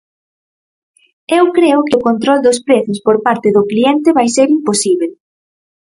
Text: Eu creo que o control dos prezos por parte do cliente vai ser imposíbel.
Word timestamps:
Eu 1.37 1.45
creo 1.57 1.79
que 1.87 1.95
o 1.97 2.03
control 2.07 2.39
dos 2.45 2.59
prezos 2.67 2.99
por 3.05 3.17
parte 3.25 3.47
do 3.55 3.67
cliente 3.71 4.09
vai 4.17 4.27
ser 4.35 4.47
imposíbel. 4.57 5.11